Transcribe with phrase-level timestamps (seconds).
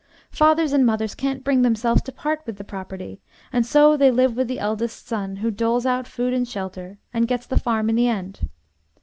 [0.31, 3.21] Fathers and mothers can't bring themselves to part with the property,
[3.53, 7.27] and so they live with the eldest son, who doles out food and shelter, and
[7.27, 8.49] gets the farm in the end.